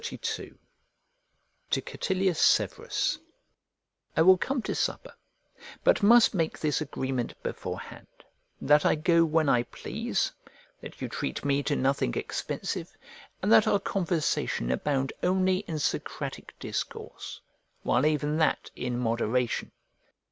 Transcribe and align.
XXXII 0.03 0.53
To 1.69 1.79
CATILIUS 1.79 2.39
SEVERUS 2.41 3.19
I 4.17 4.23
WILL 4.23 4.39
come 4.39 4.63
to 4.63 4.73
supper, 4.73 5.13
but 5.83 6.01
must 6.01 6.33
make 6.33 6.57
this 6.57 6.81
agreement 6.81 7.35
beforehand, 7.43 8.07
that 8.59 8.83
I 8.83 8.95
go 8.95 9.23
when 9.25 9.47
I 9.47 9.61
please, 9.61 10.31
that 10.81 11.03
you 11.03 11.07
treat 11.07 11.45
me 11.45 11.61
to 11.61 11.75
nothing 11.75 12.15
expensive, 12.15 12.97
and 13.43 13.51
that 13.53 13.67
our 13.67 13.79
conversation 13.79 14.71
abound 14.71 15.13
only 15.21 15.57
in 15.67 15.77
Socratic 15.77 16.57
discourse, 16.57 17.39
while 17.83 18.03
even 18.07 18.37
that 18.37 18.71
in 18.75 18.97
moderation. 18.97 19.71